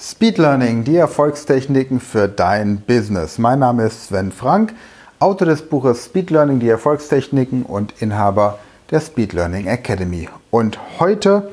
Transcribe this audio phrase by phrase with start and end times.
[0.00, 3.36] Speed Learning, die Erfolgstechniken für dein Business.
[3.36, 4.72] Mein Name ist Sven Frank,
[5.18, 8.60] Autor des Buches Speed Learning, die Erfolgstechniken und Inhaber
[8.92, 10.28] der Speed Learning Academy.
[10.52, 11.50] Und heute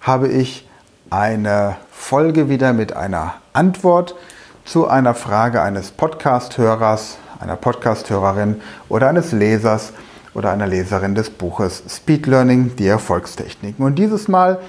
[0.00, 0.68] habe ich
[1.10, 4.14] eine Folge wieder mit einer Antwort
[4.64, 9.92] zu einer Frage eines Podcast-Hörers, einer Podcast-Hörerin oder eines Lesers
[10.32, 13.84] oder einer Leserin des Buches Speed Learning, die Erfolgstechniken.
[13.84, 14.60] Und dieses Mal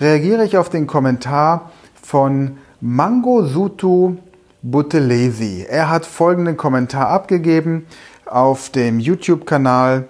[0.00, 1.72] reagiere ich auf den Kommentar
[2.02, 4.16] von Mango Sutu
[4.62, 5.64] Butelesi.
[5.68, 7.86] Er hat folgenden Kommentar abgegeben
[8.26, 10.08] auf dem YouTube-Kanal.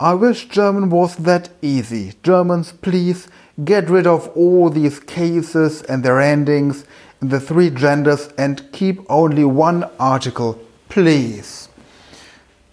[0.00, 2.12] I wish German was that easy.
[2.22, 3.28] Germans, please
[3.64, 6.84] get rid of all these cases and their endings
[7.20, 10.58] in the three genders and keep only one article,
[10.88, 11.68] please.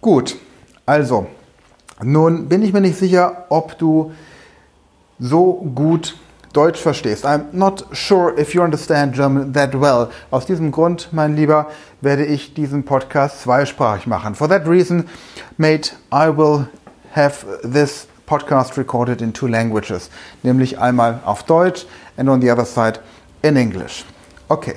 [0.01, 0.35] Gut,
[0.85, 1.27] also,
[2.03, 4.11] nun bin ich mir nicht sicher, ob du
[5.19, 6.15] so gut
[6.53, 7.25] Deutsch verstehst.
[7.25, 10.09] I'm not sure if you understand German that well.
[10.31, 11.67] Aus diesem Grund, mein Lieber,
[12.01, 14.35] werde ich diesen Podcast zweisprachig machen.
[14.35, 15.07] For that reason,
[15.57, 16.67] mate, I will
[17.13, 20.09] have this podcast recorded in two languages,
[20.43, 21.85] nämlich einmal auf Deutsch
[22.17, 22.99] and on the other side
[23.41, 24.05] in English.
[24.47, 24.75] Okay.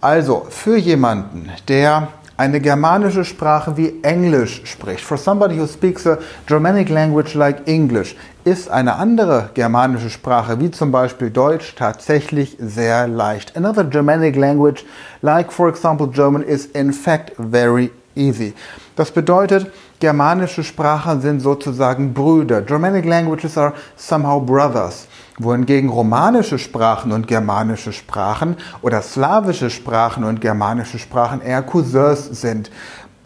[0.00, 2.08] Also, für jemanden, der
[2.40, 5.04] eine germanische Sprache wie Englisch spricht.
[5.04, 10.70] For somebody who speaks a Germanic language like English ist eine andere germanische Sprache wie
[10.70, 13.56] zum Beispiel Deutsch tatsächlich sehr leicht.
[13.56, 14.84] Another Germanic language
[15.22, 18.54] like for example German is in fact very easy.
[18.96, 22.62] Das bedeutet, germanische Sprachen sind sozusagen Brüder.
[22.62, 25.06] Germanic languages are somehow brothers
[25.38, 32.70] wohingegen romanische Sprachen und germanische Sprachen oder slawische Sprachen und germanische Sprachen eher Cousins sind.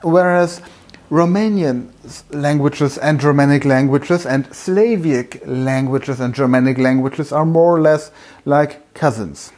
[0.03, 0.63] Whereas
[1.11, 1.89] Romanian
[2.31, 8.11] languages and Germanic languages and Slavic languages and Germanic languages are more or less
[8.45, 9.53] like cousins.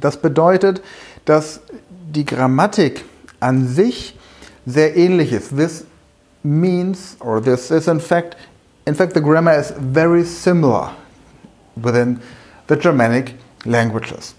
[0.00, 0.80] Das bedeutet,
[1.24, 1.60] dass
[2.14, 3.04] die Grammatik
[3.40, 4.16] an sich
[4.64, 5.56] sehr ähnlich ist.
[5.56, 5.84] This
[6.42, 8.36] means, or this is in fact,
[8.86, 10.92] in fact the grammar is very similar
[11.76, 12.20] within
[12.68, 14.34] the Germanic languages.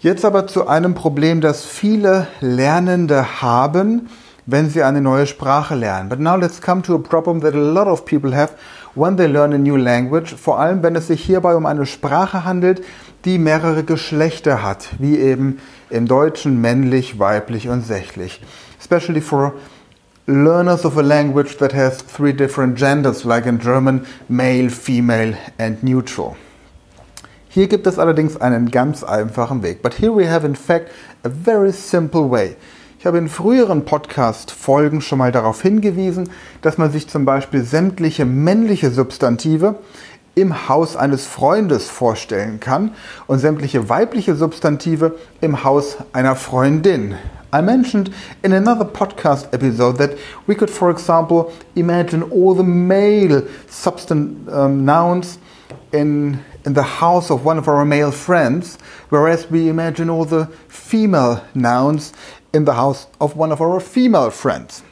[0.00, 4.08] Jetzt aber zu einem Problem, das viele Lernende haben,
[4.50, 6.08] wenn sie eine neue Sprache lernen.
[6.08, 8.52] But now let's come to a problem that a lot of people have
[8.94, 12.44] when they learn a new language, vor allem wenn es sich hierbei um eine Sprache
[12.44, 12.82] handelt,
[13.24, 15.58] die mehrere Geschlechter hat, wie eben
[15.90, 18.40] im Deutschen männlich, weiblich und sächlich.
[18.78, 19.54] Especially for
[20.26, 25.82] learners of a language that has three different genders, like in German, male, female and
[25.82, 26.36] neutral.
[27.48, 29.82] Hier gibt es allerdings einen ganz einfachen Weg.
[29.82, 30.88] But here we have in fact
[31.24, 32.56] a very simple way.
[33.00, 36.28] Ich habe in früheren Podcast-Folgen schon mal darauf hingewiesen,
[36.60, 39.76] dass man sich zum Beispiel sämtliche männliche Substantive
[40.34, 42.90] im Haus eines Freundes vorstellen kann
[43.26, 47.14] und sämtliche weibliche Substantive im Haus einer Freundin.
[47.54, 48.10] I mentioned
[48.42, 50.10] in another podcast episode that
[50.46, 55.38] we could, for example, imagine all the male substant um, nouns
[55.90, 58.78] in in the house of one of our male friends,
[59.08, 62.12] whereas we imagine all the female nouns
[62.52, 64.82] in the house of one of our female friends.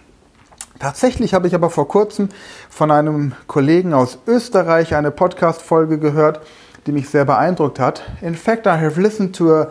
[0.78, 2.28] Tatsächlich habe ich aber vor kurzem
[2.70, 6.40] von einem Kollegen aus Österreich eine Podcast-Folge gehört,
[6.86, 8.02] die mich sehr beeindruckt hat.
[8.22, 9.68] In fact, I have listened to a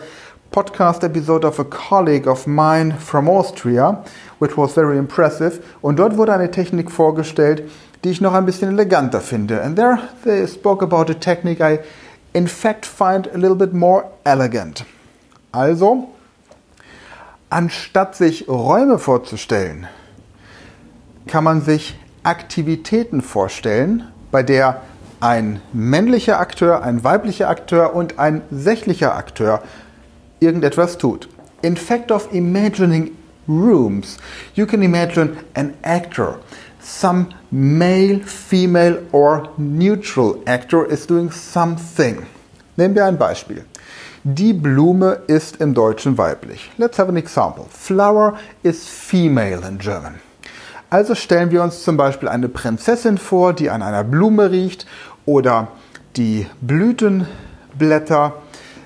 [0.52, 4.04] podcast episode of a colleague of mine from Austria,
[4.40, 5.62] which was very impressive.
[5.82, 7.64] Und dort wurde eine Technik vorgestellt,
[8.04, 9.62] die ich noch ein bisschen eleganter finde.
[9.62, 11.80] And there they spoke about a technique I
[12.34, 14.86] in fact find a little bit more elegant.
[15.52, 16.10] Also,
[17.50, 19.88] anstatt sich Räume vorzustellen,
[21.28, 24.82] kann man sich Aktivitäten vorstellen, bei der
[25.20, 29.64] ein männlicher Akteur, ein weiblicher Akteur und ein sächlicher Akteur
[30.40, 31.30] irgendetwas tut.
[31.62, 33.12] In fact of imagining
[33.48, 34.18] rooms,
[34.54, 36.40] you can imagine an actor
[36.80, 42.26] some male, female or neutral actor is doing something.
[42.76, 43.66] Nehmen wir ein Beispiel.
[44.24, 46.70] Die Blume ist im Deutschen weiblich.
[46.78, 47.66] Let's have an example.
[47.70, 50.16] Flower is female in German.
[50.90, 54.86] Also stellen wir uns zum Beispiel eine Prinzessin vor, die an einer Blume riecht
[55.26, 55.70] oder
[56.16, 58.34] die Blütenblätter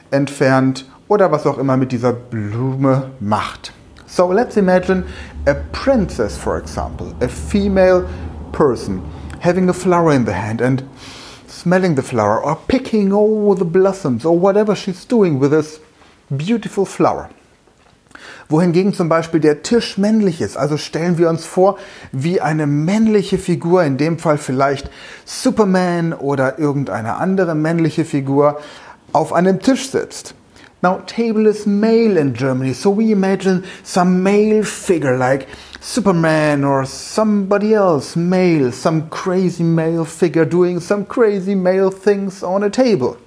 [0.10, 3.74] entfernt oder was auch immer mit dieser Blume macht.
[4.08, 5.06] So let's imagine
[5.48, 8.06] a princess, for example, a female
[8.52, 9.02] person
[9.40, 10.84] having a flower in the hand and
[11.48, 15.80] smelling the flower or picking all the blossoms or whatever she's doing with this
[16.30, 17.30] beautiful flower.
[18.50, 20.58] Wohingegen zum Beispiel der Tisch männlich ist.
[20.58, 21.78] Also stellen wir uns vor,
[22.12, 24.90] wie eine männliche Figur, in dem Fall vielleicht
[25.26, 28.60] Superman oder irgendeine andere männliche Figur,
[29.14, 30.36] auf einem Tisch sitzt.
[30.84, 35.48] Now, table is male in Germany, so we imagine some male figure like
[35.80, 42.64] Superman or somebody else, male, some crazy male figure doing some crazy male things on
[42.64, 43.18] a table.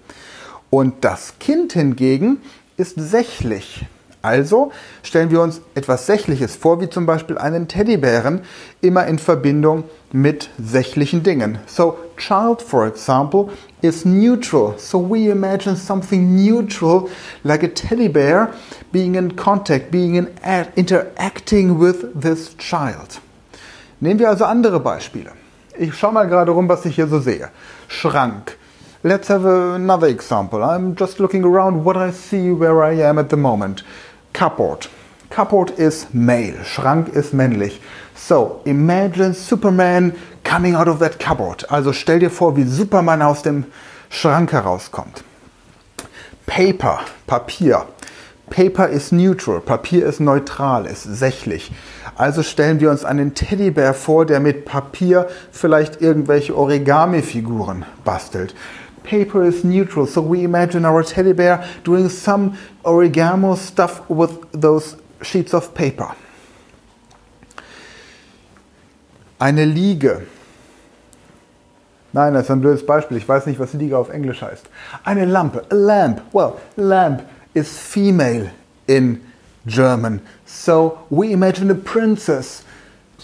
[0.70, 2.38] Und das Kind hingegen
[2.76, 3.84] ist sächlich.
[4.24, 4.72] Also
[5.02, 8.40] stellen wir uns etwas Sächliches vor, wie zum Beispiel einen Teddybären,
[8.80, 11.58] immer in Verbindung mit sächlichen Dingen.
[11.66, 13.50] So, child, for example,
[13.82, 14.74] is neutral.
[14.78, 17.10] So we imagine something neutral,
[17.42, 18.48] like a teddy bear,
[18.92, 20.28] being in contact, being in
[20.74, 23.20] interacting with this child.
[24.00, 25.32] Nehmen wir also andere Beispiele.
[25.76, 27.50] Ich schaue mal gerade rum, was ich hier so sehe.
[27.88, 28.56] Schrank.
[29.06, 30.62] Let's have another example.
[30.62, 33.84] I'm just looking around what I see where I am at the moment.
[34.34, 34.90] Cupboard.
[35.30, 36.64] Cupboard is male.
[36.64, 37.80] Schrank ist männlich.
[38.14, 40.14] So, imagine Superman
[40.44, 41.70] coming out of that cupboard.
[41.70, 43.64] Also stell dir vor, wie Superman aus dem
[44.10, 45.24] Schrank herauskommt.
[46.46, 47.86] Paper, Papier.
[48.50, 51.72] Paper is neutral, Papier ist neutral, ist sächlich.
[52.14, 58.54] Also stellen wir uns einen Teddybär vor, der mit Papier vielleicht irgendwelche Origami-Figuren bastelt.
[59.04, 64.96] Paper is neutral, so we imagine our teddy bear doing some origami stuff with those
[65.22, 66.16] sheets of paper.
[69.38, 70.26] Eine Liege.
[72.14, 73.16] Nein, das ist ein blödes Beispiel.
[73.16, 74.66] Ich weiß nicht, was Liege auf Englisch heißt.
[75.04, 75.64] Eine Lampe.
[75.70, 76.22] A lamp.
[76.32, 77.24] Well, lamp
[77.54, 78.52] is female
[78.86, 79.20] in
[79.66, 80.20] German.
[80.46, 82.64] So we imagine a princess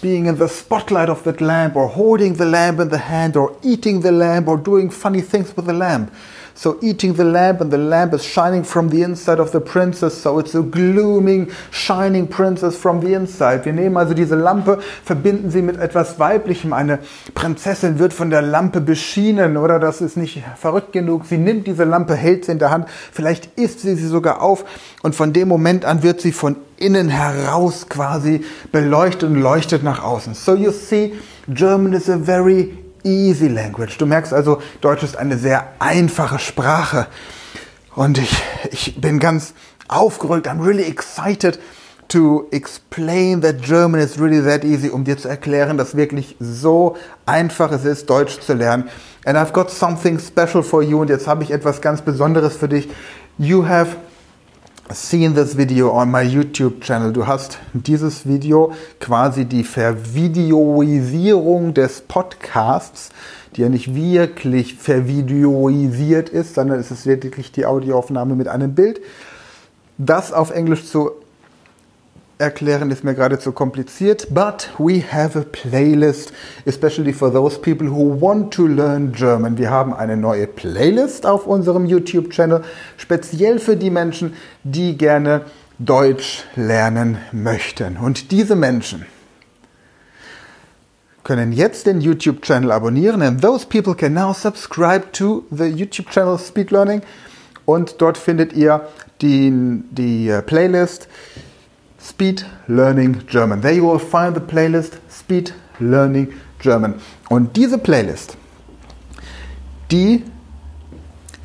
[0.00, 3.56] being in the spotlight of that lamp or holding the lamp in the hand or
[3.62, 6.12] eating the lamp or doing funny things with the lamp.
[6.55, 10.23] So eating the lamp and the lamp is shining from the inside of the princess.
[10.23, 13.64] So it's a glooming, shining princess from the inside.
[13.64, 16.73] Wir nehmen also diese Lampe, verbinden sie mit etwas Weiblichem.
[16.73, 16.99] Eine
[17.35, 21.26] Prinzessin wird von der Lampe beschienen oder das ist nicht verrückt genug.
[21.26, 22.87] Sie nimmt diese Lampe, hält sie in der Hand.
[23.12, 24.64] Vielleicht isst sie sie sogar auf
[25.02, 30.02] und von dem Moment an wird sie von innen heraus quasi beleuchtet und leuchtet nach
[30.02, 30.35] außen.
[30.35, 31.14] So you see,
[31.49, 33.99] German is a very easy language.
[33.99, 37.06] Du merkst also, Deutsch ist eine sehr einfache Sprache.
[37.94, 39.55] Und ich, ich bin ganz
[39.88, 40.49] aufgeregt.
[40.49, 41.58] I'm really excited
[42.08, 46.97] to explain that German is really that easy, um dir zu erklären, dass wirklich so
[47.25, 48.88] einfach es ist, Deutsch zu lernen.
[49.25, 51.00] And I've got something special for you.
[51.00, 52.88] Und jetzt habe ich etwas ganz Besonderes für dich.
[53.38, 53.97] You have
[54.92, 57.12] seen this video on my YouTube channel.
[57.12, 63.10] Du hast dieses Video quasi die Vervideoisierung des Podcasts,
[63.54, 69.00] die ja nicht wirklich vervideoisiert ist, sondern es ist wirklich die Audioaufnahme mit einem Bild.
[69.98, 71.12] Das auf Englisch zu
[72.40, 76.32] erklären ist mir geradezu kompliziert, but we have a playlist,
[76.66, 79.58] especially for those people who want to learn German.
[79.58, 82.62] Wir haben eine neue Playlist auf unserem YouTube-Channel,
[82.96, 84.34] speziell für die Menschen,
[84.64, 85.42] die gerne
[85.78, 87.96] Deutsch lernen möchten.
[87.96, 89.04] Und diese Menschen
[91.22, 96.70] können jetzt den YouTube-Channel abonnieren and those people can now subscribe to the YouTube-Channel Speed
[96.70, 97.02] Learning
[97.66, 98.88] und dort findet ihr
[99.20, 99.52] die,
[99.90, 101.08] die äh, Playlist
[102.02, 103.61] Speed Learning German.
[103.61, 106.94] There you will find the playlist Speed Learning German.
[107.29, 108.37] Und diese Playlist,
[109.91, 110.25] die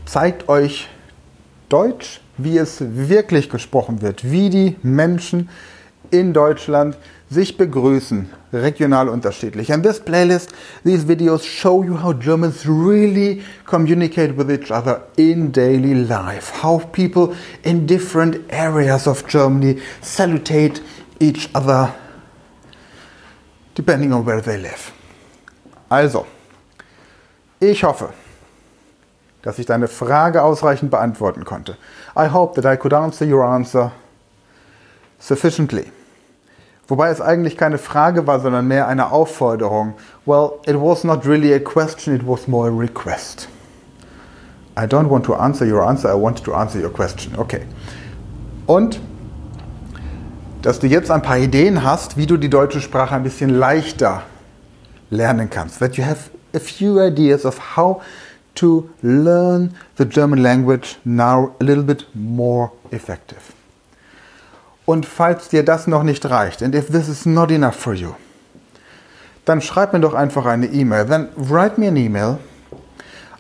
[0.06, 0.88] zeigt euch
[1.70, 5.50] Deutsch, wie es wirklich gesprochen wird, wie die Menschen
[6.12, 6.98] in Deutschland
[7.30, 9.72] sich begrüßen, regional unterschiedlich.
[9.74, 10.52] And this playlist,
[10.84, 16.80] these videos show you how Germans really communicate with each other in daily life, how
[16.92, 20.82] people in different areas of Germany salutate
[21.20, 21.94] each other
[23.74, 24.92] depending on where they live.
[25.90, 26.26] Also,
[27.60, 28.14] ich hoffe,
[29.42, 31.78] dass ich deine Frage ausreichend beantworten konnte.
[32.16, 33.92] I hope that I could answer your answer
[35.20, 35.92] sufficiently.
[36.88, 39.94] Wobei es eigentlich keine Frage war, sondern mehr eine Aufforderung.
[40.26, 43.50] Well, it was not really a question, it was more a request.
[44.78, 47.34] I don't want to answer your answer, I want to answer your question.
[47.38, 47.62] Okay.
[48.68, 49.00] Und
[50.62, 54.24] dass du jetzt ein paar Ideen hast, wie du die deutsche Sprache ein bisschen leichter
[55.10, 55.80] lernen kannst.
[55.80, 58.02] That you have a few ideas of how
[58.56, 63.55] to learn the German language now a little bit more effective.
[64.86, 68.14] Und falls dir das noch nicht reicht, and if this is not enough for you,
[69.46, 71.06] dann schreib mir doch einfach eine E-Mail.
[71.06, 72.38] Then write me an email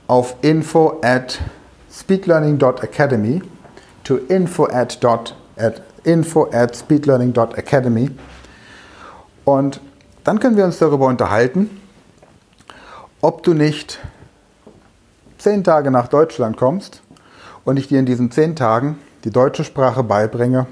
[0.07, 1.39] auf info at
[1.91, 3.41] speedlearning.academy
[4.03, 8.11] to info at, dot, at, info at speedlearning.academy
[9.45, 9.79] und
[10.23, 11.81] dann können wir uns darüber unterhalten,
[13.21, 13.99] ob du nicht
[15.37, 17.01] zehn Tage nach Deutschland kommst
[17.63, 20.67] und ich dir in diesen zehn Tagen die deutsche Sprache beibringe,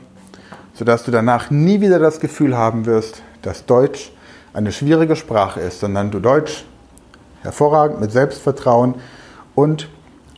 [0.84, 4.12] sodass du danach nie wieder das Gefühl haben wirst, dass Deutsch
[4.52, 6.66] eine schwierige Sprache ist, sondern du Deutsch
[7.42, 8.96] hervorragend mit Selbstvertrauen
[9.56, 9.88] und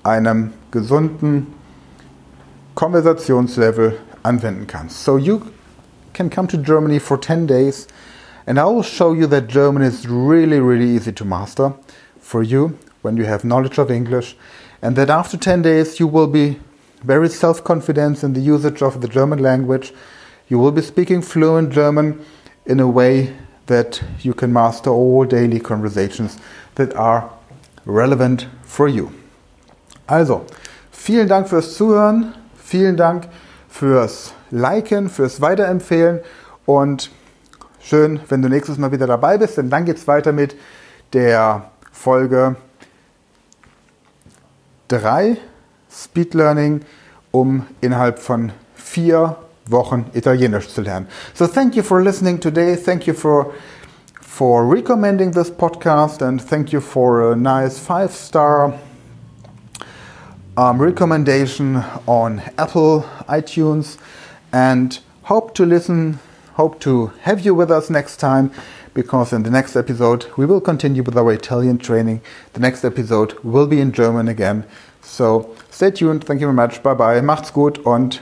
[0.04, 1.48] einem gesunden
[2.76, 5.04] Konversationslevel anwenden kannst.
[5.04, 5.42] So you
[6.14, 7.88] can come to Germany for 10 days
[8.46, 11.74] and I will show you that German is really really easy to master
[12.22, 14.38] for you when you have knowledge of English
[14.84, 16.60] and that after 10 days you will be
[17.04, 19.92] very self-confident in the usage of the German language.
[20.48, 22.24] You will be speaking fluent German
[22.66, 23.34] in a way
[23.66, 26.38] that you can master all daily conversations
[26.76, 27.30] that are
[27.86, 29.12] relevant for you.
[30.08, 30.46] Also,
[30.92, 33.28] vielen Dank fürs Zuhören, vielen Dank
[33.70, 36.20] fürs Liken, fürs Weiterempfehlen
[36.66, 37.10] und
[37.80, 40.56] schön, wenn du nächstes Mal wieder dabei bist, denn dann geht es weiter mit
[41.14, 42.56] der Folge
[44.90, 45.38] 3
[45.90, 46.82] Speed Learning,
[47.32, 49.38] um innerhalb von vier
[49.70, 51.08] Wochen Italienisch zu lernen.
[51.34, 52.76] So thank you for listening today.
[52.76, 53.54] Thank you for
[54.22, 58.74] for recommending this podcast and thank you for a nice five star
[60.58, 63.98] um, recommendation on Apple iTunes
[64.52, 66.20] and hope to listen
[66.56, 68.52] hope to have you with us next time
[68.94, 72.22] because in the next episode we will continue with our Italian training.
[72.54, 74.66] The next episode will be in German again.
[75.02, 76.24] So stay tuned.
[76.24, 76.84] Thank you very much.
[76.84, 77.22] Bye bye.
[77.22, 78.22] Macht's gut und